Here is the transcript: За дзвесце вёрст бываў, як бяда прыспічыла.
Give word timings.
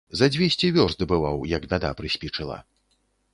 За 0.19 0.27
дзвесце 0.35 0.71
вёрст 0.77 1.03
бываў, 1.11 1.37
як 1.51 1.69
бяда 1.75 1.93
прыспічыла. 2.01 2.57